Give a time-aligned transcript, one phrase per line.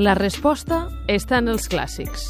[0.00, 2.22] La resposta està en els clàssics.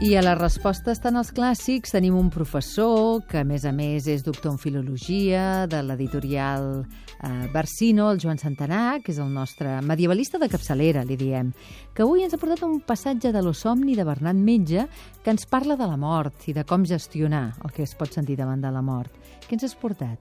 [0.00, 1.92] I a la resposta estan els clàssics.
[1.92, 7.50] Tenim un professor que, a més a més, és doctor en filologia de l'editorial eh,
[7.52, 11.52] Barsino, el Joan Santanà, que és el nostre medievalista de capçalera, li diem,
[11.92, 14.88] que avui ens ha portat un passatge de l'Osomni de Bernat Metge
[15.20, 18.40] que ens parla de la mort i de com gestionar el que es pot sentir
[18.40, 19.12] davant de la mort.
[19.44, 20.16] Què ens has portat?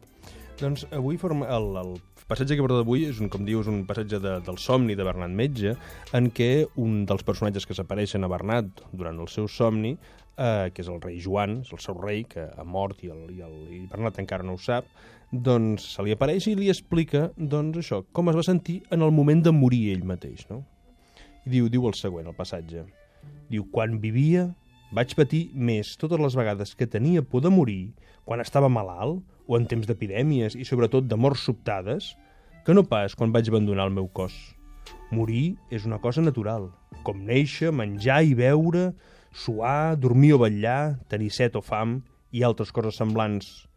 [0.59, 1.95] Doncs avui forma el, el
[2.29, 5.05] passatge que he portat avui és, un, com dius, un passatge de, del somni de
[5.07, 5.75] Bernat Metge,
[6.15, 9.95] en què un dels personatges que s'apareixen a Bernat durant el seu somni,
[10.38, 13.25] eh, que és el rei Joan, és el seu rei, que ha mort i, el,
[13.33, 14.88] i, el, i Bernat encara no ho sap,
[15.31, 19.13] doncs se li apareix i li explica doncs, això, com es va sentir en el
[19.13, 20.45] moment de morir ell mateix.
[20.49, 20.63] No?
[21.45, 22.85] I diu, diu el següent, el passatge.
[23.49, 24.47] Diu, quan vivia
[24.91, 27.91] vaig patir més totes les vegades que tenia por de morir,
[28.25, 32.16] quan estava malalt, o en temps d'epidèmies i sobretot de morts sobtades,
[32.66, 34.33] que no pas quan vaig abandonar el meu cos.
[35.14, 36.69] Morir és una cosa natural,
[37.05, 38.91] com néixer, menjar i beure,
[39.33, 41.99] suar, dormir o vetllar, tenir set o fam
[42.33, 43.67] i altres coses semblants.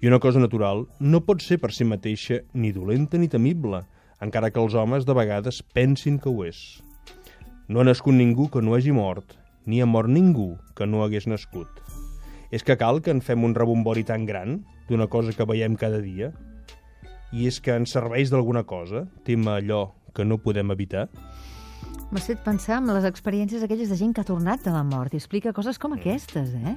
[0.00, 3.84] I una cosa natural no pot ser per si mateixa ni dolenta ni temible,
[4.20, 6.80] encara que els homes de vegades pensin que ho és.
[7.68, 9.36] No ha nascut ningú que no hagi mort,
[9.66, 11.68] ni ha mort ningú que no hagués nascut.
[12.54, 16.00] És que cal que en fem un rebombori tan gran d'una cosa que veiem cada
[16.04, 16.32] dia?
[17.34, 21.08] I és que ens serveix d'alguna cosa, tema allò que no podem evitar?
[22.12, 25.14] M'has fet pensar en les experiències aquelles de gent que ha tornat de la mort
[25.14, 26.76] i explica coses com aquestes, eh?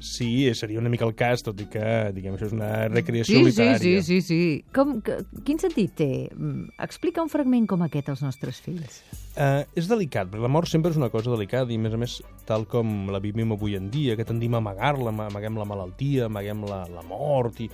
[0.00, 1.84] Sí, seria una mica el cas, tot i que,
[2.16, 4.00] diguem, això és una recreació sí, literària.
[4.00, 4.72] Sí, sí, sí, sí.
[4.74, 6.08] Com, que, quin sentit té?
[6.32, 9.02] Mm, Explica un fragment com aquest als nostres fills.
[9.36, 12.00] Uh, és delicat, perquè la mort sempre és una cosa delicada i, a més a
[12.00, 12.16] més,
[12.48, 16.64] tal com la vivim avui en dia, que tendim a amagar-la, amaguem la malaltia, amaguem
[16.70, 17.60] la, la mort...
[17.60, 17.68] I,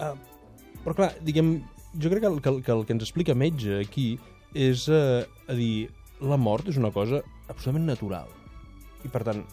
[0.00, 0.14] uh,
[0.80, 1.58] però, clar, diguem,
[2.00, 4.14] jo crec que el, que, el, que el que ens explica metge aquí
[4.56, 5.90] és uh, a dir,
[6.24, 8.32] la mort és una cosa absolutament natural.
[9.04, 9.44] I, per tant,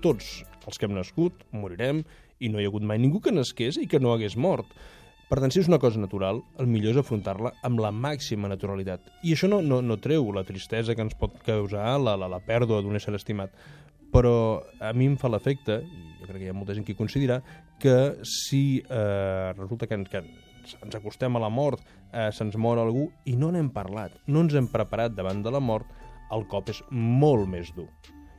[0.00, 2.02] tots els que hem nascut morirem
[2.40, 4.68] i no hi ha hagut mai ningú que nasqués i que no hagués mort.
[5.30, 9.04] Per tant, si és una cosa natural, el millor és afrontar-la amb la màxima naturalitat.
[9.22, 12.40] I això no, no, no treu la tristesa que ens pot causar la, la, la
[12.42, 13.54] pèrdua d'un ésser estimat.
[14.10, 14.34] Però
[14.82, 17.38] a mi em fa l'efecte, i jo crec que hi ha molta gent que considera,
[17.78, 17.96] que
[18.26, 20.24] si eh, resulta que, que
[20.82, 24.58] ens acostem a la mort, eh, se'ns mor algú i no n'hem parlat, no ens
[24.58, 25.86] hem preparat davant de la mort,
[26.34, 27.86] el cop és molt més dur.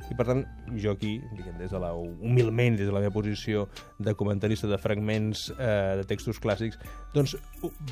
[0.10, 0.42] I per tant,
[0.82, 3.68] jo aquí, diguem, des de la, humilment, des de la meva posició
[4.00, 6.80] de comentarista de fragments eh, de textos clàssics,
[7.14, 7.38] doncs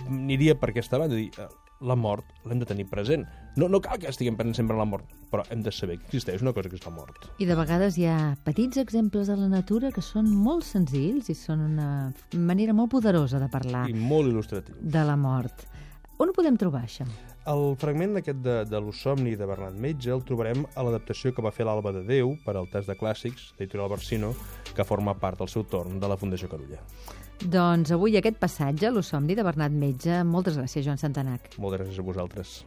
[0.07, 1.47] aniria per aquesta banda, dir, eh,
[1.79, 3.23] la mort l'hem de tenir present.
[3.55, 6.09] No, no cal que estiguem pensant sempre en la mort, però hem de saber que
[6.09, 7.29] existeix una cosa que és la mort.
[7.39, 11.37] I de vegades hi ha petits exemples de la natura que són molt senzills i
[11.39, 11.89] són una
[12.35, 14.75] manera molt poderosa de parlar I molt il·lustratiu.
[14.81, 15.65] de la mort.
[16.19, 17.07] On ho podem trobar, això?
[17.49, 21.51] El fragment aquest de, de l'Osomni de Bernat Metge el trobarem a l'adaptació que va
[21.55, 24.33] fer l'Alba de Déu per al test de clàssics d'Editorial Barsino,
[24.75, 26.83] que forma part al seu torn de la Fundació Carulla.
[27.41, 30.21] Doncs avui aquest passatge, l'Osomni de Bernat Metge.
[30.27, 31.55] Moltes gràcies, Joan Santanac.
[31.57, 32.59] Moltes gràcies a vosaltres.